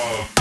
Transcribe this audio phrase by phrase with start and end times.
[0.00, 0.39] love.